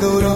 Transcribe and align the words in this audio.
go 0.00 0.20
to 0.20 0.35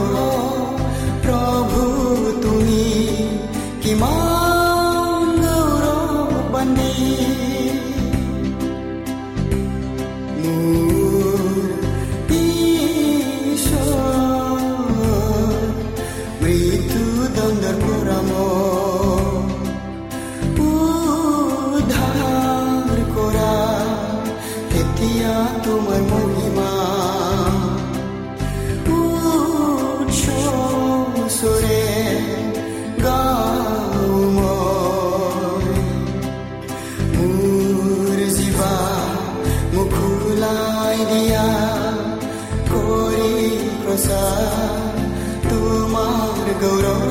তোমাৰ 45.48 46.46
গৌৰৱ 46.62 47.04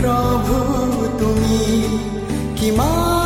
প্ৰভু 0.00 0.58
তুমি 1.18 1.62
কিমান 2.60 3.19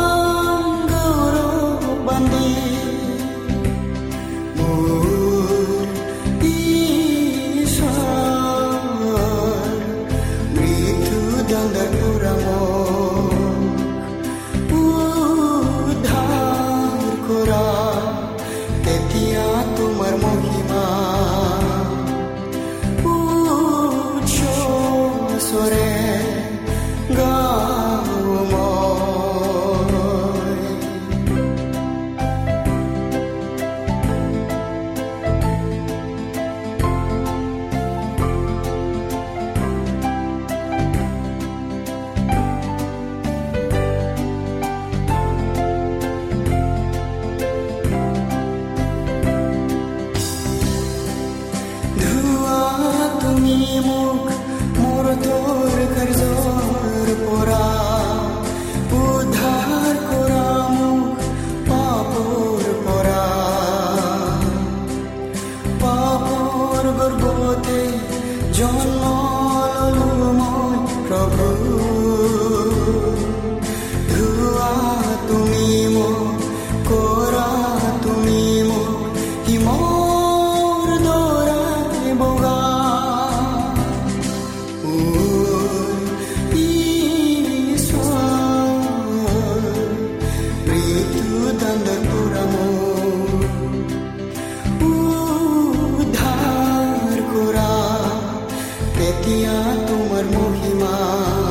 दुनिया 99.35 99.63
तुम्हार 99.87 100.25
महिमा। 100.25 101.44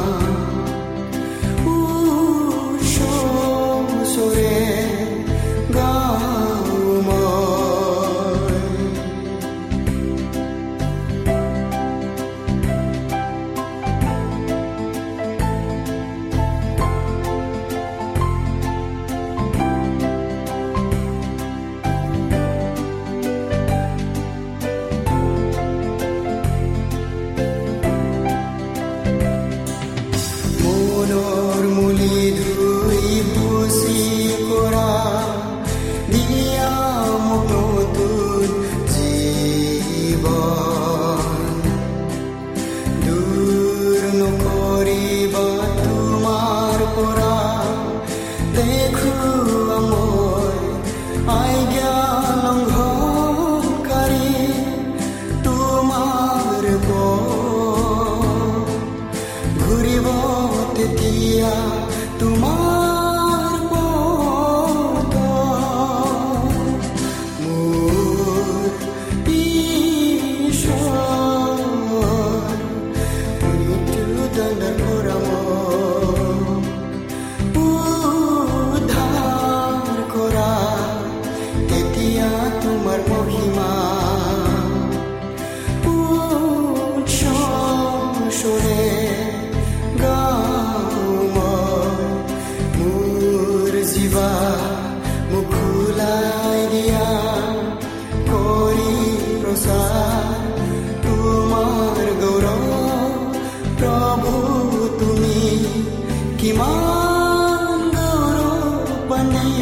কিমান 106.54 107.80
গৌৰৱানী 107.94 109.54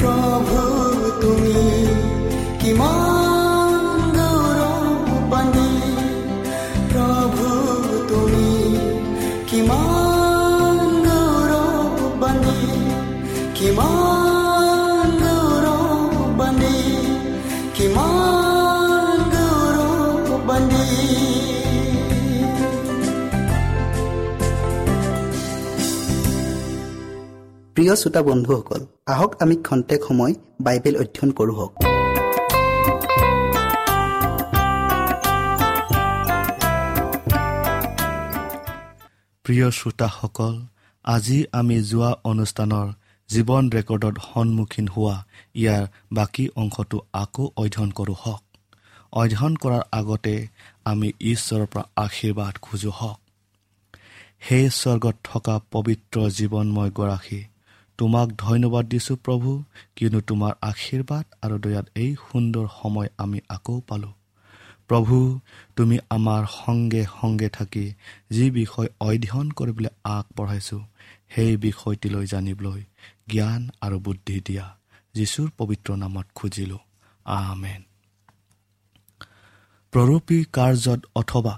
প্ৰভু 0.00 0.60
তুমি 1.22 1.64
কিমান 2.62 4.04
গৌৰৱানী 4.18 5.72
প্ৰভু 6.92 7.48
তুমি 8.12 8.52
কিমান 9.50 10.94
গৌৰৱানী 11.08 12.60
কিমান 13.58 14.25
প্ৰিয় 27.86 28.00
শ্ৰোতা 28.02 28.22
বন্ধুসকল 28.28 28.82
আহক 29.12 29.30
আমি 29.42 29.56
খন্তেক 29.66 30.00
সময় 30.08 30.32
বাইবেল 30.66 30.94
অধ্যয়ন 31.02 31.30
কৰোঁ 31.38 31.56
প্ৰিয় 39.44 39.66
শ্ৰোতাসকল 39.78 40.54
আজি 41.04 41.38
আমি 41.60 41.76
যোৱা 41.90 42.10
অনুষ্ঠানৰ 42.30 42.86
জীৱন 43.30 43.64
ৰেকৰ্ডত 43.76 44.16
সন্মুখীন 44.28 44.86
হোৱা 44.94 45.16
ইয়াৰ 45.62 45.84
বাকী 46.12 46.44
অংশটো 46.62 46.98
আকৌ 47.22 47.44
অধ্যয়ন 47.62 47.90
কৰোঁ 47.98 48.16
হওক। 48.22 48.42
অধ্যয়ন 49.12 49.54
কৰাৰ 49.62 49.84
আগতে 49.98 50.34
আমি 50.90 51.08
ঈশ্বৰৰ 51.32 51.66
পৰা 51.72 51.84
আশীৰ্বাদ 52.04 52.54
খোজো 52.64 52.90
হওক। 52.98 53.18
সেই 54.46 54.64
স্বৰ্গত 54.80 55.16
থকা 55.28 55.54
পবিত্ৰ 55.72 56.16
জীৱনময় 56.38 56.92
গৰাকী 57.00 57.40
তোমাক 57.98 58.28
ধন্যবাদ 58.38 58.84
দিছোঁ 58.88 59.16
প্ৰভু 59.16 59.50
কিয়নো 59.96 60.20
তোমাৰ 60.20 60.52
আশীৰ্বাদ 60.62 61.24
আৰু 61.42 61.56
দয়াত 61.58 61.86
এই 61.94 62.10
সুন্দৰ 62.24 62.66
সময় 62.82 63.08
আমি 63.18 63.38
আকৌ 63.48 63.80
পালোঁ। 63.88 64.14
প্ৰভু 64.88 65.16
তুমি 65.76 65.96
আমাৰ 66.10 66.42
সংগে 66.50 67.02
সংগে 67.20 67.48
থাকি 67.48 67.86
যি 68.30 68.44
বিষয় 68.50 68.88
অধ্যয়ন 69.00 69.48
কৰিবলৈ 69.50 69.90
আগবঢ়াইছোঁ 70.04 70.82
সেই 71.28 71.56
বিষয়টিলৈ 71.56 72.26
জানিবলৈ 72.26 72.82
জ্ঞান 73.28 73.62
আৰু 73.80 73.96
বুদ্ধি 74.00 74.36
দিয়া 74.40 74.66
যীশুৰ 75.14 75.48
পবিত্ৰ 75.58 75.88
নামত 75.96 76.26
খুজিলোঁ। 76.34 76.82
আমেন। 77.26 77.82
প্ৰৰূপী 79.92 80.38
কাৰ্যত 80.52 81.00
অথবা 81.14 81.54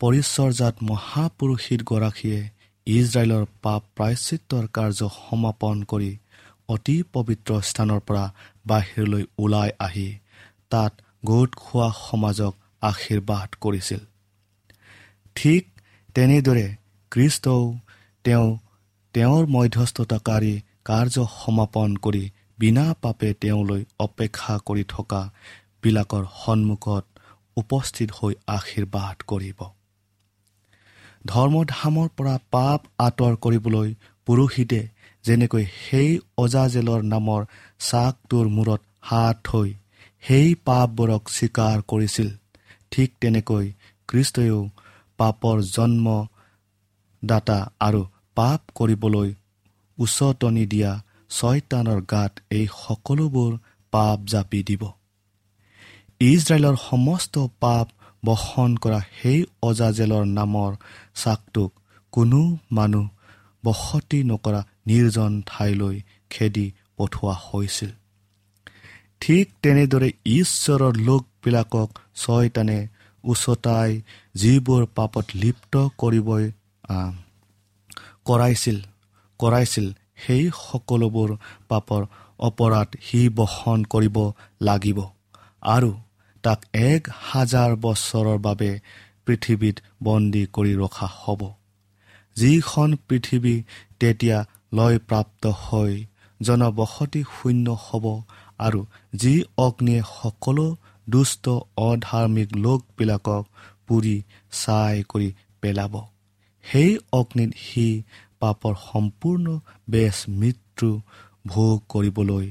পৰিচৰ্যাত 0.00 0.74
মহাপুৰুষিতগৰাকীয়ে 0.82 2.40
ইজৰাইলৰ 2.86 3.44
পাপ 3.62 3.82
প্ৰায়চিত্ৰৰ 3.96 4.66
কাৰ্য 4.72 5.08
সমাপন 5.16 5.82
কৰি 5.82 6.18
অতি 6.68 6.96
পবিত্ৰ 7.12 7.60
স্থানৰ 7.62 8.00
পৰা 8.00 8.24
বাহিৰলৈ 8.66 9.24
ওলাই 9.38 9.70
আহি 9.78 10.08
তাত 10.70 10.92
গোট 11.24 11.50
খোৱা 11.54 11.88
সমাজক 11.98 12.54
আশীৰ্বাদ 12.82 13.48
কৰিছিল। 13.60 14.00
ঠিক 15.36 15.62
তেনেদৰে 16.14 16.66
খ্ৰীষ্টও 17.12 17.62
তেওঁ 18.24 18.48
তেওঁৰ 19.14 19.46
মধ্যস্থতাকাৰী 19.46 20.54
কাৰ্য 20.84 21.16
সমাপন 21.40 21.90
কৰি 21.96 22.24
বিনা 22.58 22.86
পাপে 23.02 23.34
তেওঁলৈ 23.34 23.84
অপেক্ষা 23.98 24.54
কৰি 24.66 24.84
থকাবিলাকৰ 24.88 26.24
সন্মুখত 26.42 27.04
উপস্থিত 27.56 28.08
হৈ 28.10 28.34
আশীৰ্বাদ 28.46 29.16
কৰিব। 29.26 29.60
ধৰ্মধামৰ 31.24 32.08
পৰা 32.16 32.36
পাপ 32.50 32.80
আঁতৰ 32.98 33.34
কৰিবলৈ 33.36 33.88
পুৰোহিতে 34.26 34.80
যেনেকৈ 35.24 35.64
সেই 35.80 36.10
অজাজেলৰ 36.38 37.02
নামৰ 37.04 37.40
চাকটোৰ 37.80 38.46
মূৰত 38.48 38.80
হাত 39.00 39.36
থৈ 39.44 39.68
সেই 40.22 40.48
পাপবোৰক 40.64 41.22
স্বীকাৰ 41.28 41.76
কৰিছিল 41.88 42.28
ঠিক 42.90 43.08
তেনেকৈ 43.20 43.66
খ্ৰীষ্টইও 44.08 44.60
পাপৰ 45.18 45.56
জন্মদাতা 45.76 47.58
আৰু 47.80 48.02
পাপ 48.34 48.60
কৰিবলৈ 48.74 49.28
উচতনি 49.98 50.64
দিয়া 50.66 50.92
ছয়তানৰ 51.30 52.00
গাত 52.10 52.32
এই 52.50 52.66
সকলোবোৰ 52.76 53.52
পাপ 53.92 54.18
জাপি 54.26 54.60
দিব। 54.62 54.82
ইজৰাইলৰ 56.20 56.76
সমস্ত 56.90 57.34
পাপ 57.60 57.86
বহন 58.24 58.70
কৰা 58.76 59.00
সেই 59.22 59.38
অজাজেলৰ 59.62 60.24
নামৰ 60.38 60.70
চাকটোক 61.16 61.70
কোনো 62.12 62.40
মানুহ 62.72 63.06
বসতি 63.64 64.18
নকৰা 64.22 64.60
নিৰ্জন 64.86 65.32
ঠাইলৈ 65.46 65.96
খেদি 66.30 66.66
পঠোৱা 66.96 67.34
হৈছিল। 67.46 67.90
ঠিক 69.20 69.46
তেনেদৰে 69.62 70.08
ঈশ্বৰৰ 70.26 70.94
লোকবিলাকক 70.96 71.88
ছয়তানে 72.14 72.78
উচতাই 73.24 73.90
যিবোৰ 74.34 74.82
পাপত 74.94 75.26
লিপ্ত 75.34 75.74
কৰিবই 75.98 76.44
আহ, 76.88 77.12
কৰাইছিল 78.24 78.78
কৰাইছিল 79.40 79.86
সেই 80.16 80.44
সকলোবোৰ 80.60 81.30
পাপৰ 81.68 82.02
অপৰাধ 82.38 82.88
সি 83.02 83.20
বহন 83.28 83.84
কৰিব 83.84 84.16
লাগিব। 84.60 84.98
আৰু 85.62 85.90
তাক 86.44 86.60
এক 86.72 87.02
হাজাৰ 87.22 87.70
বছৰৰ 87.76 88.38
বাবে 88.38 88.70
পৃথিৱীত 89.26 89.76
বন্দী 90.02 90.42
কৰি 90.52 90.72
ৰখা 90.74 91.08
হ'ব। 91.20 91.40
যিখন 92.36 92.88
পৃথিৱী 93.08 93.54
তেতিয়া 94.00 94.38
লয়প্ৰাপ্ত 94.72 95.42
হৈ 95.64 95.92
জনবসতি 96.40 97.22
শূন্য 97.34 97.66
হ'ব 97.84 98.04
আৰু 98.58 98.80
যি 99.14 99.34
অগ্নিয়ে 99.56 100.02
সকলো 100.16 100.66
দুষ্ট 101.08 101.44
অধাৰ্মিক 101.76 102.48
লোকবিলাকক 102.56 103.44
পুৰি 103.86 104.16
ছাই 104.52 104.96
কৰি 105.08 105.28
পেলাব 105.60 105.94
সেই 106.64 106.90
অগ্নিত 107.12 107.50
সি 107.56 107.86
পাপৰ 108.40 108.74
সম্পূৰ্ণ 108.92 109.46
বেচ 109.90 110.16
মৃত্যু 110.40 110.88
ভোগ 111.46 111.76
কৰিবলৈ 111.88 112.46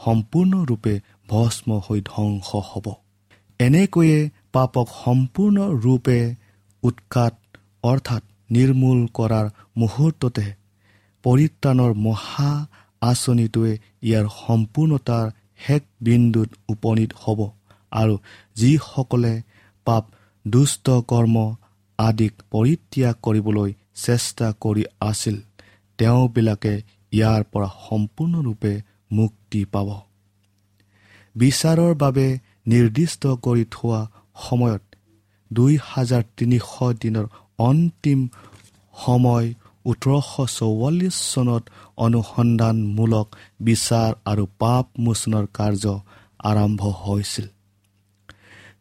সম্পূৰ্ণৰূপে 0.00 0.94
ভস্ম 1.28 1.68
হৈ 1.86 2.00
ধ্বংস 2.00 2.48
হ'ব। 2.70 2.86
এনেকৈয়ে 3.60 4.20
পাপক 4.54 4.86
সম্পূৰ্ণৰূপে 5.04 6.18
উৎখাত 6.82 7.34
অৰ্থাৎ 7.84 8.22
নিৰ্মূল 8.50 9.00
কৰাৰ 9.18 9.46
মুহূৰ্ততে 9.76 10.46
পৰিত্ৰাণৰ 11.24 11.92
মহা 12.06 12.50
আঁচনিটোৱে 13.02 13.72
ইয়াৰ 14.02 14.26
সম্পূৰ্ণতাৰ 14.38 15.26
শেষ 15.60 15.82
বিন্দুত 16.00 16.50
উপনীত 16.68 17.10
হ'ব 17.22 17.40
আৰু 17.92 18.14
যিসকলে 18.56 19.34
পাপ 19.86 20.04
দুষ্ট 20.44 20.86
কৰ্ম 21.10 21.36
আদিক 21.98 22.32
পৰিত্যাগ 22.52 23.14
কৰিবলৈ 23.22 23.70
চেষ্টা 24.04 24.46
কৰি 24.62 24.84
আছিল 25.00 25.36
তেওঁবিলাকে 25.98 26.74
ইয়াৰ 27.12 27.42
পৰা 27.52 27.68
সম্পূৰ্ণৰূপে 27.86 28.72
মুক্তি 29.10 29.60
পাব। 29.72 29.88
বিচাৰৰ 31.36 31.92
বাবে 31.94 32.26
নিৰ্দিষ্ট 32.66 33.22
কৰি 33.44 33.64
থোৱা 33.70 34.00
সময়ত 34.36 34.82
দুই 35.52 35.78
হাজাৰ 35.82 36.22
তিনিশ 36.36 36.62
দিনৰ 37.00 37.26
অন্তিম 37.58 38.20
সময় 38.94 39.54
ওঠৰশ 39.86 40.30
চৌৱাল্লিছ 40.58 41.16
চনত 41.32 41.62
অনুসন্ধানমূলক 41.96 43.26
বিচাৰ 43.60 44.10
আৰু 44.24 44.46
পাপ 44.58 44.86
মোচনৰ 44.98 45.44
কাৰ্য 45.54 45.84
আৰম্ভ 46.38 46.82
হৈছিল। 46.82 47.46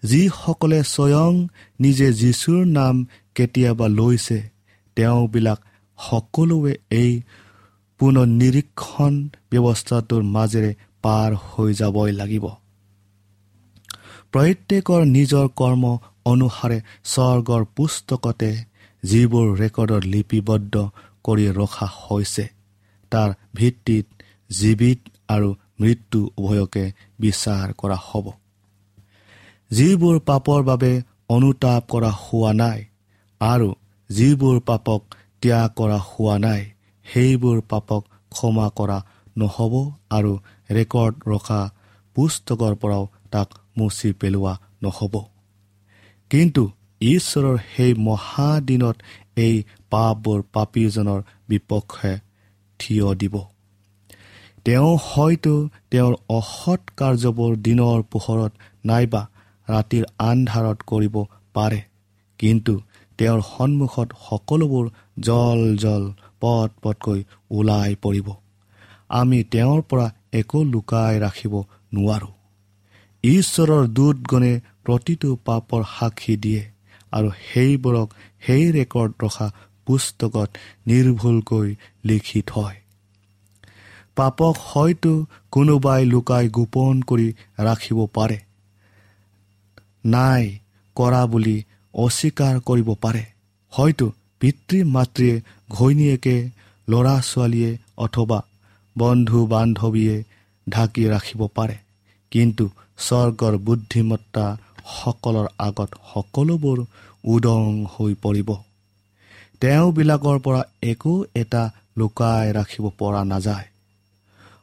যিসকলে 0.04 0.84
স্বয়ং 0.84 1.48
নিজে 1.80 2.08
যীশুৰ 2.14 2.66
নাম 2.66 2.96
কেতিয়াবা 3.36 3.88
লৈছে 3.88 4.40
তেওঁবিলাক 4.96 5.60
সকলোৱে 6.00 6.74
এই 6.92 7.22
পুনঃনিৰীক্ষণ 8.00 9.14
ব্যৱস্থাটোৰ 9.52 10.24
মাজেৰে 10.24 10.72
পাৰ 11.02 11.32
হৈ 11.36 11.74
যাবই 11.74 12.12
লাগিব। 12.12 12.46
প্ৰত্যেকৰ 14.34 15.02
নিজৰ 15.08 15.48
কৰ্ম 15.56 15.84
অনুসাৰে 16.26 16.78
স্বৰ্গৰ 17.06 17.64
পুস্তকতে 17.76 18.52
যিবোৰ 19.04 19.48
ৰেকৰ্ডত 19.60 20.04
লিপিবদ্ধ 20.06 20.76
কৰি 21.24 21.46
ৰখা 21.52 21.88
হৈছে 21.98 22.46
তাৰ 23.12 23.30
ভিত্তিত 23.56 24.06
জীৱিত 24.50 25.00
আৰু 25.30 25.50
মৃত্যু 25.82 26.22
উভয়কে 26.38 26.86
বিচাৰ 27.20 27.74
কৰা 27.78 27.98
হ'ব। 28.08 28.26
যিবোৰ 29.72 30.20
পাপৰ 30.20 30.60
বাবে 30.64 30.92
অনুতাপ 31.30 31.82
কৰা 31.90 32.12
হোৱা 32.22 32.52
নাই 32.54 32.80
আৰু 33.42 33.70
যিবোৰ 34.10 34.58
পাপক 34.60 35.02
ত্যাগ 35.42 35.70
কৰা 35.76 36.00
হোৱা 36.10 36.36
নাই 36.38 36.62
সেইবোৰ 37.06 37.58
পাপক 37.70 38.02
ক্ষমা 38.32 38.68
কৰা 38.80 38.98
নহ'ব 39.38 39.74
আৰু 40.10 40.32
ৰেকৰ্ড 40.70 41.16
ৰখা 41.28 41.62
পুস্তকৰ 42.16 42.74
পৰাও 42.76 43.06
তাক 43.32 43.50
মুচি 43.78 44.14
পেলোৱা 44.14 44.54
নহ'ব। 44.84 45.14
কিন্তু 46.30 46.72
ঈশ্বৰৰ 47.02 47.58
সেই 47.76 47.94
মহাদিনত 47.94 48.98
এই 49.36 49.64
পাপবোৰ 49.90 50.40
পাপীজনৰ 50.54 51.22
বিপক্ষে 51.50 52.20
থিয় 52.80 53.16
দিব। 53.16 53.36
তেওঁ 54.66 54.98
হয়তো 55.04 55.70
তেওঁৰ 55.92 56.14
অসৎ 56.30 56.82
কাৰ্যবোৰ 56.98 57.52
দিনৰ 57.58 58.04
পোহৰত 58.12 58.52
নাইবা 58.86 59.28
ৰাতিৰ 59.70 60.04
আন্ধাৰত 60.20 60.78
কৰিব 60.88 61.16
পাৰে। 61.54 61.82
কিন্তু 62.40 62.74
তেওঁৰ 63.18 63.42
সন্মুখত 63.42 64.10
সকলোবোৰ 64.30 64.86
জল 65.20 65.78
জল 65.78 66.04
পট 66.40 66.70
পটকৈ 66.82 67.24
ওলাই 67.52 67.96
পৰিব। 67.96 68.28
আমি 69.10 69.44
তেওঁৰ 69.44 69.82
পৰা 69.82 70.08
একো 70.34 70.64
লুকাই 70.64 71.20
ৰাখিব 71.20 71.54
নোৱাৰোঁ। 71.94 72.34
ঈশ্বৰৰ 73.24 73.84
দূতগণে 73.88 74.54
প্ৰতিটো 74.86 75.30
পাপৰ 75.46 75.84
সাক্ষী 75.90 76.36
দিয়ে 76.38 76.62
আৰু 77.14 77.30
সেইবোৰক 77.44 78.08
সেই 78.46 78.66
ৰেকৰ্ড 78.72 79.12
ৰখা 79.24 79.48
পুস্তকত 79.88 80.50
নিৰ্ভুলকৈ 80.88 81.70
লিখি 82.06 82.42
থয়। 82.48 82.76
পাপক 84.16 84.56
হয়তো 84.64 85.14
কোনোবাই 85.52 86.02
লুকাই 86.06 86.46
গোপন 86.50 86.96
কৰি 87.10 87.28
ৰাখিব 87.60 88.00
পাৰে 88.14 88.38
নাই 90.06 90.44
কৰা 90.98 91.22
বুলি 91.26 91.58
অস্বীকাৰ 91.94 92.56
কৰিব 92.60 92.90
পাৰে। 93.02 93.24
হয়তো 93.74 94.06
পিতৃ 94.42 94.78
মাতৃয়ে 94.96 95.36
ঘৈণীয়েকে 95.70 96.36
ল'ৰা 96.88 97.16
ছোৱালীয়ে 97.22 97.72
অথবা 97.98 98.40
বন্ধু 98.96 99.40
বান্ধৱীয়ে 99.48 100.16
ঢাকি 100.68 101.04
ৰাখিব 101.10 101.42
পাৰে 101.56 101.78
কিন্তু 102.32 102.66
স্বৰ্গৰ 102.98 103.58
বুদ্ধিমত্তাসকলৰ 103.58 105.48
আগত 105.58 105.90
সকলোবোৰ 106.14 106.78
উদং 107.24 107.86
হৈ 107.86 108.14
পৰিব। 108.24 108.50
তেওঁবিলাকৰ 109.60 110.40
পৰা 110.40 110.62
একো 110.82 111.14
এটা 111.36 111.64
লুকাই 111.98 112.52
ৰাখিব 112.52 112.86
পৰা 112.98 113.24
নাযায়। 113.24 113.68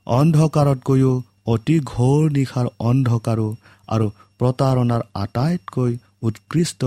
অন্ধকাৰতকৈও 0.06 1.22
অতি 1.46 1.76
ঘোৰ 1.80 2.30
নিশাৰ 2.30 2.66
অন্ধকাৰো 2.78 3.48
আৰু 3.88 4.06
প্ৰতাৰণাৰ 4.38 5.02
আটাইতকৈ 5.14 5.92
উৎকৃষ্ট 6.22 6.80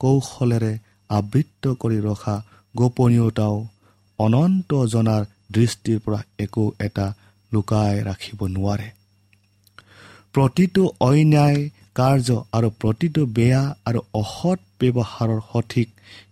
কৌশলেৰে 0.00 0.78
আবৃত্ত 1.10 1.64
কৰি 1.74 1.98
ৰখা 2.00 2.36
গোপনীয়তাও 2.76 3.66
অনন্ত 4.18 4.70
জনাৰ 4.84 5.22
দৃষ্টিৰ 5.52 5.98
পৰা 5.98 6.20
একো 6.38 6.64
এটা 6.80 7.06
লুকাই 7.52 8.02
ৰাখিব 8.02 8.40
নোৱাৰে। 8.46 8.88
প্ৰতিটো 10.38 10.82
অন্যায় 11.00 11.70
কাৰ্য 11.94 12.28
আৰু 12.52 12.68
প্ৰতিটো 12.80 13.22
বেয়া 13.26 13.62
আৰু 13.84 14.00
অসৎ 14.14 14.58
ব্যৱহাৰৰ 14.80 15.40
সঠিক 15.52 15.88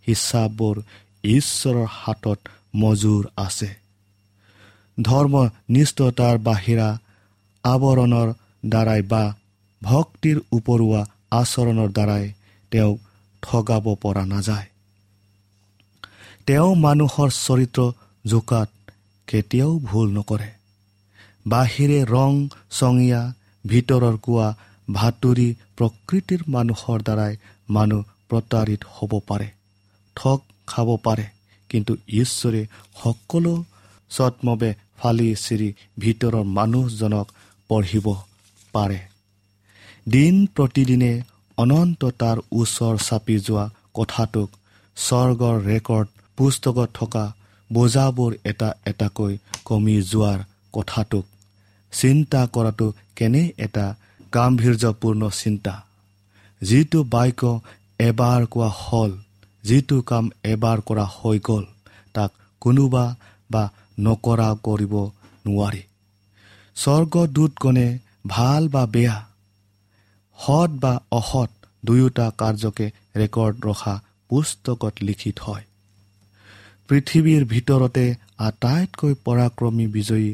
হিচাপবোৰ 0.08 0.76
ঈশ্বৰৰ 1.24 1.86
হাতত 1.90 2.38
মজুৰ 2.76 3.24
আছে। 3.36 3.70
ধৰ্ম 5.02 5.34
নিষ্ঠতাৰ 5.68 6.38
বাহিৰা 6.38 6.98
আৱৰণৰ 7.64 8.28
দ্বাৰাই 8.66 9.02
বা 9.02 9.34
ভক্তিৰ 9.82 10.36
উপৰুৱা 10.52 11.02
আচৰণৰ 11.30 11.88
দ্বাৰাই 11.88 12.32
তেওঁক 12.70 12.98
ঠগাব 13.42 13.84
পৰা 13.94 14.24
নাযায়। 14.24 14.66
তেওঁ 16.46 16.74
মানুহৰ 16.74 17.30
চৰিত্ৰ 17.30 17.92
জোকাত 18.26 18.70
কেতিয়াও 19.28 19.78
ভুল 19.78 20.08
নকৰে। 20.12 20.50
বাহিৰে 21.46 22.04
ৰং 22.04 22.32
চঙীয়া 22.70 23.32
ভিতৰৰ 23.70 24.16
কোৱা 24.24 24.48
ভাতুৰি 24.88 25.48
প্ৰকৃতিৰ 25.78 26.42
মানুহৰ 26.48 26.98
দ্বাৰাই 27.06 27.32
মানুহ 27.68 28.02
প্ৰতাৰিত 28.30 28.82
হ'ব 28.94 29.12
পাৰে 29.28 29.48
ঠগ 30.16 30.38
খাব 30.66 30.88
পাৰে। 31.06 31.26
কিন্তু 31.70 31.92
ঈশ্বৰে 32.16 32.62
সকলো 33.02 33.52
চত্মবে 34.10 34.70
ফালি 34.98 35.28
চিৰি 35.36 35.68
ভিতৰৰ 35.98 36.36
মানুহজনক 36.58 37.26
পঢ়িব 37.70 38.06
পাৰে। 38.74 38.98
দিন 40.06 40.34
প্ৰতিদিনে 40.56 41.12
অনন্ত 41.58 42.10
তাৰ 42.20 42.36
ওচৰ 42.52 42.94
চাপি 43.06 43.36
যোৱা 43.46 43.64
কথাটোক 43.94 44.48
স্বৰ্গৰ 44.96 45.56
ৰেকৰ্ড 45.70 46.08
পুস্তকত 46.38 46.88
থকা 46.94 47.24
বোজাবোৰ 47.70 48.32
এটা 48.44 48.68
এটাকৈ 48.86 49.32
কমি 49.64 49.96
যোৱাৰ 50.10 50.40
কথাটোক 50.74 51.24
চিন্তা 51.98 52.40
কৰাটো 52.54 52.86
কেনে 53.16 53.42
এটা 53.58 53.86
গাম্ভীৰ্যপূৰ্ণ 54.34 55.22
চিন্তা? 55.40 55.74
যিটো 56.62 57.00
বাক্য 57.14 57.42
এবাৰ 58.00 58.40
কোৱা 58.52 58.70
হ'ল 58.80 59.12
যিটো 59.64 59.96
কাম 60.02 60.24
এবাৰ 60.52 60.78
কৰা 60.88 61.06
হৈ 61.16 61.38
গ'ল 61.48 61.64
তাক 62.14 62.30
কোনোবা 62.62 63.04
বা 63.50 63.64
নকৰা 63.98 64.48
কৰিব 64.66 64.94
নোৱাৰি। 65.46 65.82
স্বৰ্গদূতগণে 66.76 67.88
ভাল 68.26 68.62
বা 68.68 68.82
বেয়া 68.86 69.16
সৎ 70.38 70.70
বা 70.82 70.92
অসৎ 71.10 71.50
দুয়োটা 71.82 72.26
কাৰ্যকে 72.40 72.86
ৰেকৰ্ড 73.16 73.56
ৰখা 73.68 73.94
পুস্তকত 74.30 74.94
লিখি 75.08 75.32
থয় 75.36 75.64
পৃথিৱীৰ 76.88 77.42
ভিতৰতে 77.44 78.04
আটাইতকৈ 78.38 79.12
পৰাক্ৰমী 79.26 79.86
বিজয়ী 79.86 80.30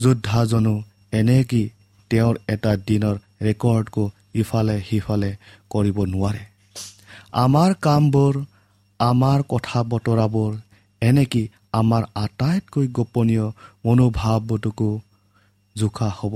যোদ্ধাজনো 0.00 0.74
এনেকি 1.12 1.62
তেওঁৰ 2.10 2.34
এটা 2.48 2.72
দিনৰ 2.88 3.16
ৰেকৰ্ডকো 3.42 4.04
ইফালে 4.34 4.76
সিফালে 4.82 5.30
কৰিব 5.70 5.98
নোৱাৰে। 6.04 6.42
আমাৰ 7.32 7.70
কামবোৰ 7.80 8.34
আমাৰ 9.00 9.38
কথা 9.48 9.78
বতৰাবোৰ 9.82 10.52
এনেকি 11.02 11.42
আমাৰ 11.72 12.02
আটাইতকৈ 12.14 12.86
গোপনীয় 12.88 13.46
মনোভাৱটোকো 13.84 14.90
জোখা 15.76 16.08
হ'ব। 16.18 16.34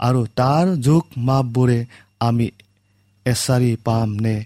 আৰু 0.00 0.20
তাৰ 0.36 0.66
জোখ 0.76 1.04
মাপবোৰে 1.18 1.78
আমি 2.20 2.46
এচাৰি 3.26 3.76
পাম 3.84 4.08
নে 4.14 4.36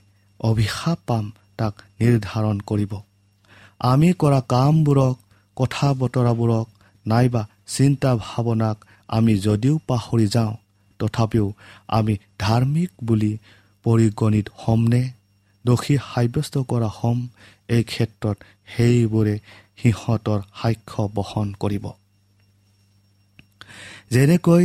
অভিশাপ 0.40 0.98
পাম 1.06 1.24
তাক 1.58 1.74
নিৰ্ধাৰণ 2.00 2.56
কৰিব। 2.60 2.92
আমি 3.80 4.08
কৰা 4.12 4.40
কামবোৰক 4.48 5.16
কথা 5.56 5.88
বতৰাবোৰক 5.94 6.66
নাইবা 7.06 7.42
চিন্তা 7.68 8.10
ভাৱনাক 8.16 8.76
আমি 9.08 9.34
যদিও 9.38 9.74
পাহৰি 9.86 10.26
যাওঁ 10.26 10.52
তথাপিও 11.00 11.46
আমি 11.88 12.14
ধাৰ্মিক 12.38 12.90
বুলি 13.04 13.32
পৰিগণিত 13.84 14.46
হ'মনে? 14.56 15.02
দোষী 15.64 15.96
সাব্যস্ত 16.04 16.54
কৰা 16.70 16.88
হ'ম 16.98 17.18
এই 17.68 17.82
ক্ষেত্ৰত 17.84 18.36
সেইবোৰে 18.68 19.34
সিহঁতৰ 19.78 20.40
সাক্ষ্য 20.60 21.02
বহন 21.14 21.48
কৰিব। 21.60 21.84
যেনেকৈ 24.10 24.64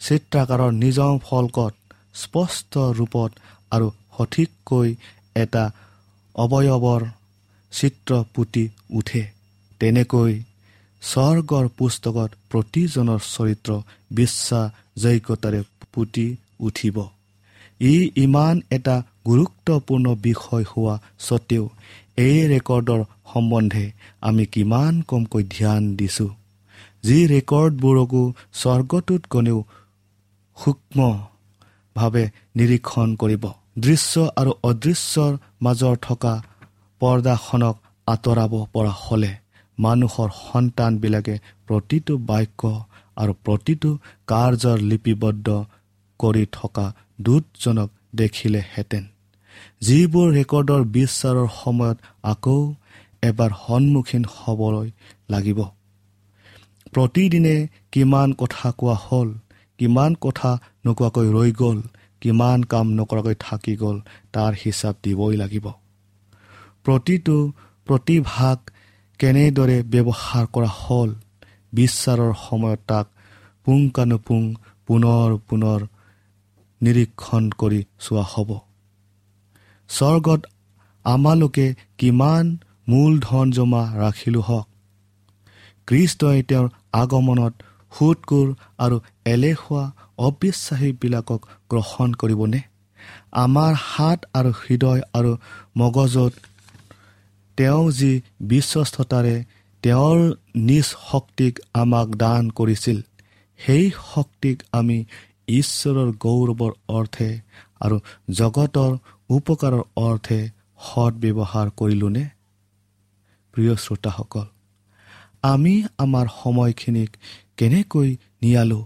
চিত্ৰাকাৰৰ 0.00 0.72
নিজম 0.72 1.14
ফলকত 1.22 1.74
স্পষ্ট 2.14 2.72
ৰূপত 2.98 3.30
আৰু 3.72 3.86
সঠিককৈ 4.16 4.88
এটা 5.36 5.64
অৱয়ৱৰ 6.34 7.02
চিত্ৰ 7.72 8.10
পুতি 8.34 8.64
উঠে 8.90 9.22
তেনেকৈ 9.80 10.32
স্বৰ্গৰ 11.10 11.66
পুস্তকত 11.78 12.30
প্ৰতিজনৰ 12.50 13.20
চৰিত্ৰ 13.34 13.70
বিশ্বাসযোগ্যতাৰে 14.10 15.60
পুতি 15.92 16.26
উঠিব। 16.60 16.96
ই 17.80 17.96
ইমান 18.24 18.56
এটা 18.70 18.96
গুৰুত্বপূৰ্ণ 19.26 20.06
বিষয় 20.22 20.64
হোৱা 20.70 20.94
স্বত্তেও 21.26 21.64
এই 22.18 22.38
ৰেকৰ্ডৰ 22.52 23.00
সম্বন্ধে 23.32 23.86
আমি 24.20 24.44
কিমান 24.46 24.92
কমকৈ 25.08 25.42
ধ্যান 25.56 25.82
দিছোঁ। 25.96 26.30
যি 27.02 27.18
ৰেকৰ্ডবোৰকো 27.32 28.22
স্বৰ্গটোত 28.60 29.22
গণেও 29.32 29.58
সূক্ষ্মভাৱে 30.58 32.24
নিৰীক্ষণ 32.56 33.08
কৰিব। 33.16 33.44
দৃশ্য 33.78 34.14
আৰু 34.36 34.52
অদৃশ্যৰ 34.62 35.32
মাজৰ 35.62 35.94
থকা 36.02 36.34
পৰ্দাখনক 37.00 37.76
আঁতৰাব 38.06 38.52
পৰা 38.72 38.92
হ'লে 38.98 39.32
মানুহৰ 39.78 40.28
সন্তানবিলাকে 40.42 41.34
প্ৰতিটো 41.66 42.12
বাক্য 42.18 42.62
আৰু 43.16 43.32
প্ৰতিটো 43.44 43.90
কাৰ্যৰ 44.26 44.78
লিপিবদ্ধ 44.80 45.48
কৰি 46.20 46.44
থকা 46.52 46.86
দূতজনক 47.20 47.90
দেখিলেহেঁতেন। 48.14 49.04
যিবোৰ 49.80 50.26
ৰেকৰ্ডৰ 50.32 50.82
বিশ্বাৰৰ 50.96 51.48
সময়ত 51.62 51.98
আকৌ 52.22 52.58
এবাৰ 53.22 53.50
সন্মুখীন 53.66 54.24
হ'বলৈ 54.34 54.88
লাগিব। 55.30 55.58
প্ৰতিদিনে 56.92 57.56
কিমান 57.92 58.32
কথা 58.32 58.68
কোৱা 58.70 58.96
হ'ল 59.04 59.28
কিমান 59.78 60.12
কথা 60.20 60.50
নোকোৱাকৈ 60.86 61.26
ৰৈ 61.32 61.50
গ'ল 61.52 61.78
কিমান 62.20 62.62
কাম 62.62 62.86
নকৰাকৈ 62.92 63.34
থাকি 63.38 63.74
গ'ল 63.76 63.96
তাৰ 64.32 64.52
হিচাপ 64.64 64.94
দিবই 65.02 65.36
লাগিব। 65.36 65.66
প্ৰতিটো 66.84 67.36
প্ৰতিভাগ 67.86 68.58
কেনেদৰে 69.18 69.82
ব্যৱহাৰ 69.82 70.46
কৰা 70.52 70.70
হ'ল 70.72 71.10
বিশ্বাৰৰ 71.72 72.32
সময়ত 72.48 72.80
তাক 72.86 73.06
পুংকানুপুং 73.64 74.42
পুনৰ 74.86 75.38
পুনৰ 75.48 75.80
নিৰীক্ষণ 76.82 77.50
কৰি 77.50 77.80
চোৱা 78.00 78.24
হ'ব। 78.32 78.50
স্বৰ্গত 79.88 80.40
আমালোকে 81.04 81.74
কিমান 81.98 82.56
মূলধন 82.88 83.46
জমা 83.50 83.82
ৰাখিলোঁ 83.98 84.42
হওক। 84.42 84.66
কৃষ্টই 85.86 86.42
তেওঁৰ 86.42 86.68
আগমনত 86.92 87.54
সুদকোৰ 87.92 88.54
আৰু 88.78 88.96
এলেহুৱা 89.24 89.84
অবিশ্বাসীবিলাকক 90.18 91.40
গ্ৰহণ 91.70 92.08
কৰিবনে? 92.12 92.60
আমাৰ 93.32 93.72
হাত 93.80 94.20
আৰু 94.34 94.50
হৃদয় 94.50 95.02
আৰু 95.12 95.36
মগজত 95.76 96.32
তেওঁ 97.56 97.84
যি 97.90 98.12
বিশ্বস্ততাৰে 98.40 99.36
তেওঁৰ 99.82 100.18
নিজ 100.56 100.86
শক্তিক 101.10 101.60
আমাক 101.74 102.08
দান 102.16 102.50
কৰিছিল 102.50 102.98
সেই 103.60 103.84
শক্তিক 104.12 104.62
আমি 104.72 104.98
ঈশ্বৰৰ 105.48 106.08
গৌৰৱৰ 106.24 106.72
অৰ্থে 106.88 107.28
আৰু 107.80 107.96
জগতৰ 108.30 108.92
উপকাৰৰ 109.30 109.84
অৰ্থে 109.96 110.40
সৎ 110.80 111.12
ব্যৱহাৰ 111.22 111.66
কৰিলোনে? 111.76 112.24
প্ৰিয় 113.54 113.74
শ্ৰোতাসকল 113.76 114.46
আমি 115.42 115.74
আমাৰ 115.98 116.26
সময়খিনিক 116.42 117.10
কেনেকৈ 117.56 118.08
নিয়ালোঁ? 118.42 118.84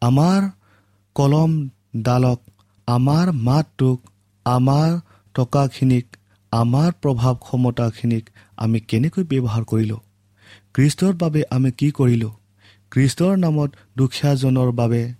আমাৰ 0.00 0.40
কলমডালক 1.16 2.40
আমাৰ 2.88 3.26
মাতটোক 3.32 3.98
আমাৰ 4.46 4.90
টকাখিনিক 5.34 6.06
আমাৰ 6.52 6.92
প্ৰভাৱ 7.02 7.34
ক্ষমতাখিনিক 7.34 8.30
আমি 8.56 8.80
কেনেকৈ 8.80 9.24
ব্যৱহাৰ 9.24 9.64
কৰিলোঁ? 9.64 9.98
কৃষ্টৰ 10.74 11.12
বাবে 11.12 11.42
আমি 11.50 11.70
কি 11.70 11.90
কৰিলোঁ? 11.90 12.30
কৃষ্টৰ 12.90 13.36
নামত 13.36 13.70
দুখীয়াজনৰ 13.96 14.72
বাবে 14.72 15.12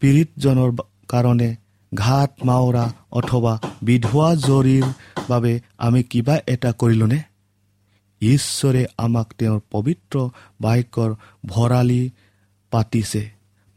পীড়িতজনৰ 0.00 0.70
কাৰণে 1.08 1.56
ঘাট 1.94 2.30
মাওৰা 2.44 2.92
অথবা 3.12 3.58
বিধোৱা 3.82 4.34
জৰীৰ 4.34 4.84
বাবে 5.28 5.60
আমি 5.78 6.02
কিবা 6.02 6.38
এটা 6.46 6.72
কৰিলোঁনে? 6.72 7.22
ঈশ্বৰে 8.20 8.86
আমাক 8.98 9.34
তেওঁৰ 9.38 9.60
পবিত্ৰ 9.70 10.28
বাক্যৰ 10.60 11.14
ভঁৰালী 11.46 12.10
পাতিছে। 12.70 13.30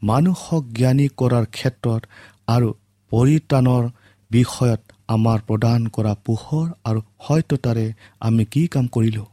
মানুহক 0.04 0.64
জ্ঞানী 0.74 1.08
কৰাৰ 1.18 1.46
ক্ষেত্ৰত 1.46 2.06
আৰু 2.48 2.74
পৰিত্ৰাণৰ 3.12 3.90
বিষয়ত 4.32 4.91
আমাৰ 5.12 5.40
প্ৰদান 5.48 5.82
কৰা 5.96 6.14
পোহৰ 6.26 6.68
আৰু 6.86 7.02
সত্যতাৰে 7.28 7.86
আমি 8.20 8.44
কি 8.54 8.64
কাম 8.68 8.86
কৰিলোঁ? 8.96 9.28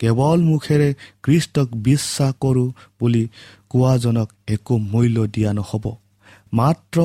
কেৱল 0.00 0.38
মুখেৰে 0.42 0.88
কৃষ্টক 1.22 1.68
বিশ্বাস 1.86 2.32
কৰোঁ 2.40 2.68
বুলি 3.00 3.24
কোৱাজনক 3.70 4.28
একো 4.48 4.74
মূল্য 4.92 5.26
দিয়া 5.34 5.50
নহ'ব। 5.52 5.84
মাত্ৰ 6.52 6.98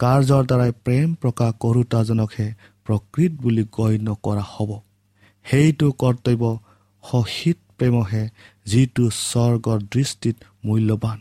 কাৰ্যৰ 0.00 0.42
দ্বাৰাই 0.50 0.72
প্ৰেম 0.84 1.08
প্ৰকাশ 1.22 1.50
কৰোতাজনকহে 1.60 2.48
প্ৰকৃত 2.86 3.32
বুলি 3.42 3.64
গণ্য 3.72 4.08
কৰা 4.22 4.44
হ'ব। 4.52 4.70
সেইটো 5.46 5.86
কৰ্তব্য 5.98 6.44
সহিত 7.04 7.58
প্ৰেমহে 7.78 8.24
যিটো 8.66 9.04
স্বৰ্গৰ 9.20 9.78
দৃষ্টিত 9.92 10.36
মূল্যৱান 10.64 11.18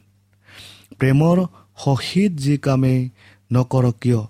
প্ৰেমৰ 1.00 1.38
সহিত 1.78 2.32
যি 2.44 2.56
কামেই 2.58 3.00
নকৰক 3.52 3.96
কিয়? 4.02 4.22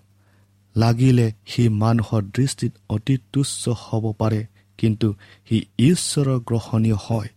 লাগিলে 0.75 1.27
সি 1.45 1.63
মানুহৰ 1.69 2.21
দৃষ্টিত 2.35 2.73
অতি 2.89 3.15
তুচ্ছ 3.33 3.63
হ'ব 3.83 4.03
পাৰে 4.19 4.41
কিন্তু 4.79 5.07
সি 5.47 5.57
ঈশ্বৰৰ 5.79 6.39
গ্ৰহণীয় 6.39 6.97
হয় 7.05 7.29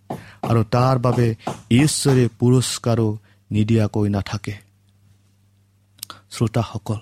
আৰু 0.42 0.60
তাৰ 0.64 0.96
বাবে 0.98 1.26
ঈশ্বৰে 1.70 2.24
পুৰস্কাৰো 2.38 3.08
নিদিয়াকৈ 3.50 4.08
নাথাকে। 4.08 4.54
শ্ৰোতাসকল 6.30 7.00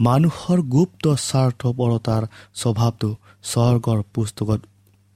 মানুহৰ 0.00 0.58
গুপ্ত 0.74 1.04
স্বাৰ্থপৰতাৰ 1.28 2.22
স্বভাৱটো 2.54 3.10
স্বৰ্গৰ 3.42 3.98
পুস্তকত 4.14 4.60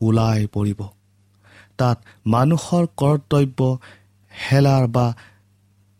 ওলাই 0.01 0.47
পৰিব। 0.47 0.81
তাত 1.79 1.99
মানুহৰ 2.27 2.85
কৰ্তব্য 2.97 3.61
হেলাৰ 4.33 4.85
বা 4.87 5.07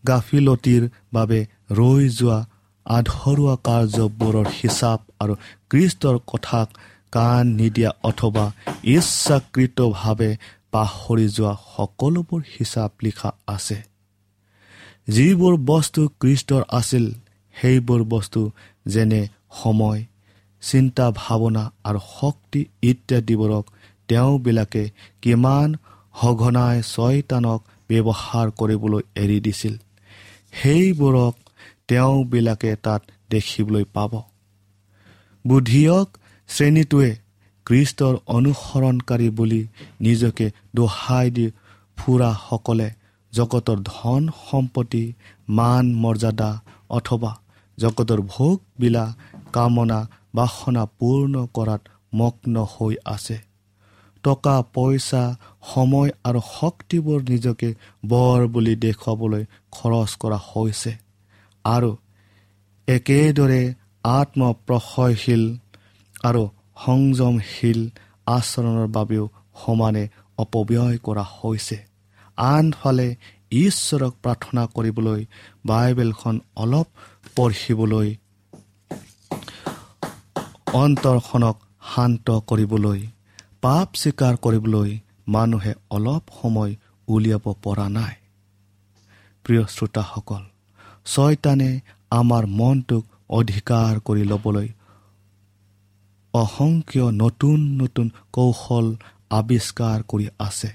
গাফিলতিৰ 0.07 0.83
বাবে 1.13 1.39
ৰৈ 1.71 2.03
যোৱা 2.09 2.39
আধৰুৱা 2.85 3.55
কাৰ্যবোৰৰ 3.63 4.47
হিচাপ 4.61 4.99
আৰু 5.19 5.33
কৃষ্টৰ 5.69 6.15
কথাক 6.27 6.67
কাণ 7.11 7.47
নিদিয়া 7.47 7.91
অথবা 8.03 8.45
ইচ্ছাকৃতভাৱে 8.83 10.37
পাহৰি 10.71 11.27
যোৱা 11.27 11.53
সকলোবোৰ 11.75 12.41
হিচাপ 12.59 12.91
লিখা 13.03 13.29
আছে। 13.47 13.77
যিবোৰ 15.09 15.53
বস্তু 15.57 16.01
কৃষ্টৰ 16.21 16.63
আছিল 16.69 17.05
সেইবোৰ 17.55 18.01
বস্তু 18.03 18.51
যেনে 18.85 19.21
সময় 19.63 20.05
চিন্তা 20.61 21.05
ভাৱনা 21.11 21.63
আৰু 21.83 21.99
শক্তি 22.19 22.65
ইত্যাদিবোৰক 22.81 23.65
তেওঁবিলাকে 24.07 24.83
কিমান 25.21 25.75
সঘনাই 26.21 26.81
ছয়তানক 26.81 27.61
ব্যৱহাৰ 27.89 28.47
কৰিবলৈ 28.51 29.03
এৰি 29.15 29.39
দিছিল 29.39 29.73
সেইবোৰক 30.61 31.33
তেওঁবিলাকে 31.87 32.71
তাত 32.75 33.01
দেখিবলৈ 33.29 33.85
পাব। 33.93 34.11
বুদ্ধিয়ক 35.45 36.07
শ্ৰেণীটোৱে 36.49 37.11
কৃষ্টৰ 37.65 38.15
অনুসৰণকাৰী 38.27 39.29
বুলি 39.29 39.61
নিজকে 40.01 40.45
দোহাই 40.75 41.27
দি 41.31 41.47
ফুৰাসকলে 41.97 42.89
জগতৰ 43.33 43.77
ধন 43.85 44.29
সম্পত্তি 44.49 45.03
মান 45.49 45.85
মৰ্যাদা 45.93 46.51
অথবা 46.89 47.31
জগতৰ 47.77 48.19
ভোগবিলাক 48.21 49.09
কামনা 49.53 49.99
বাসনা 50.35 50.83
পূৰ্ণ 50.99 51.45
কৰাত 51.53 51.81
মগ্ন 52.15 52.55
হৈ 52.73 52.95
আছে। 53.05 53.37
টকা 54.23 54.55
পইচা 54.73 55.23
সময় 55.73 56.09
আৰু 56.23 56.39
শক্তিবোৰ 56.53 57.19
নিজকে 57.29 57.69
বৰ 58.05 58.39
বুলি 58.47 58.73
দেখুৱাবলৈ 58.75 59.43
খৰচ 59.71 60.11
কৰা 60.19 60.39
হৈছে। 60.49 60.91
আৰু 61.65 61.91
একেদৰে 62.87 63.63
আত্মপ্ৰশয়শীল 64.03 65.43
আৰু 66.23 66.43
সংযমশীল 66.85 67.79
আচৰণৰ 68.27 68.87
বাবেও 68.87 69.25
সমানে 69.61 70.03
অপব্যয় 70.37 70.97
কৰা 70.97 71.25
হৈছে। 71.37 71.77
আনফালে 72.37 73.07
ঈশ্বৰক 73.51 74.13
প্ৰাৰ্থনা 74.23 74.63
কৰিবলৈ 74.75 75.21
বাইবেলখন 75.65 76.35
অলপ 76.55 76.87
পঢ়িবলৈ 77.35 78.09
অন্তৰখনক 80.73 81.57
শান্ত 81.95 82.27
কৰিবলৈ 82.49 82.99
পাপ 83.61 83.87
স্বীকাৰ 83.95 84.33
কৰিবলৈ 84.45 84.89
মানুহে 85.27 85.73
অলপ 85.89 86.23
সময় 86.41 86.71
উলিয়াব 87.07 87.45
পৰা 87.63 87.87
নাই। 87.89 88.15
প্ৰিয় 89.45 89.63
শ্ৰোতাসকল 89.75 90.43
ছয়তানে 91.05 91.71
আমাৰ 92.11 92.43
মনটোক 92.59 93.03
অধিকাৰ 93.29 93.99
কৰি 93.99 94.23
ল'বলৈ 94.23 94.67
অসংখ্য 96.33 97.05
নতুন 97.13 97.59
নতুন 97.81 98.07
কৌশল 98.31 98.85
আৱিষ্কাৰ 99.29 99.99
কৰি 100.07 100.27
আছে 100.39 100.71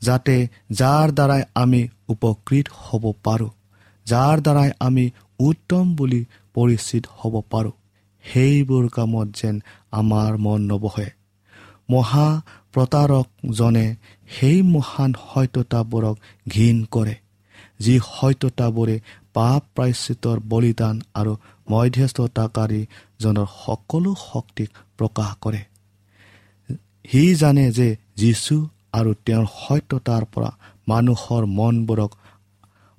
যাতে 0.00 0.36
যাৰ 0.70 1.08
দ্বাৰাই 1.12 1.42
আমি 1.54 1.80
উপকৃত 2.08 2.66
হ'ব 2.78 3.04
পাৰোঁ 3.24 3.52
যাৰ 4.06 4.36
দ্বাৰাই 4.40 4.70
আমি 4.80 5.04
উত্তম 5.40 5.84
বুলি 5.96 6.20
পৰিচিত 6.54 7.04
হ'ব 7.18 7.34
পাৰোঁ 7.50 7.74
সেইবোৰ 8.24 8.84
কামত 8.88 9.28
যেন 9.42 9.56
আমাৰ 9.90 10.32
মন 10.36 10.60
নবহে। 10.72 11.08
মহা 11.90 12.28
প্ৰতাৰকজনে 12.72 13.86
সেই 14.28 14.58
মহান 14.62 15.10
সত্যতাবোৰক 15.24 16.16
ঘীন 16.48 16.76
কৰে 16.84 17.14
যি 17.78 17.94
সত্যতাবোৰে 18.06 18.96
পাপ 19.34 19.62
প্ৰায়চিতৰ 19.74 20.38
বলিদান 20.50 20.96
আৰু 21.20 21.32
মধ্যস্থতাকাৰীজনৰ 21.70 23.48
সকলো 23.64 24.10
শক্তিক 24.22 24.70
প্ৰকাশ 24.98 25.30
কৰে। 25.40 25.62
সি 27.10 27.22
জানে 27.34 27.64
যে 27.78 27.88
যীশু 28.16 28.56
আৰু 28.98 29.10
তেওঁৰ 29.26 29.46
সত্যতাৰ 29.56 30.24
পৰা 30.32 30.50
মানুহৰ 30.88 31.42
মনবোৰক 31.58 32.12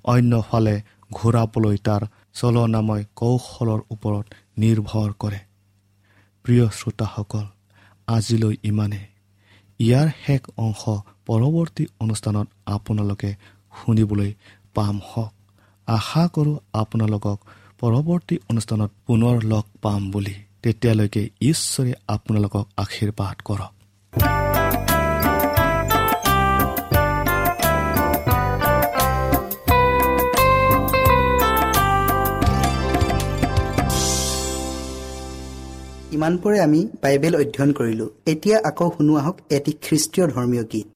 অন্য 0.04 0.32
ফালে 0.48 0.74
ঘূৰাবলৈ 1.14 1.76
তাৰ 1.86 2.02
চলনাময় 2.38 3.04
কৌশলৰ 3.20 3.80
ওপৰত 3.94 4.26
নিৰ্ভৰ 4.58 5.10
কৰে। 5.22 5.40
প্ৰিয় 6.44 6.66
শ্ৰোতাসকল 6.78 7.46
আজিলৈ 8.08 8.54
ইমানে 8.70 9.00
ইয়াৰ 9.80 10.08
শেষ 10.24 10.42
অংশ 10.64 10.82
পৰৱৰ্তী 11.26 11.84
অনুষ্ঠানত 12.00 12.46
আপোনালোকে 12.74 13.30
শুনিবলৈ 13.74 14.30
পাম 14.74 14.96
হওক 15.10 15.32
আশা 15.88 16.28
কৰোঁ 16.34 16.56
আপোনালোকক 16.72 17.38
পৰৱৰ্তী 17.80 18.38
অনুষ্ঠানত 18.50 18.90
পুনৰ 19.06 19.42
লগ 19.44 19.64
পাম 19.82 20.10
বুলি। 20.10 20.34
তেতিয়ালৈকে 20.62 21.22
ঈশ্বৰে 21.42 21.92
আপোনালোকক 22.08 22.64
আশীৰ্বাদ 22.76 23.36
কৰক। 23.44 23.72
ইমানপৰে 36.12 36.60
আমি 36.60 36.80
বাইবেল 37.02 37.34
অধ্যয়ন 37.36 37.72
কৰিলো। 37.72 38.06
এতিয়া 38.26 38.58
আকৌ 38.64 38.90
শুনো 38.90 39.16
আহক 39.16 39.36
এটি 39.50 39.72
খ্ৰীষ্টীয় 39.82 40.26
ধৰ্মীয় 40.26 40.64
গীত। 40.72 40.95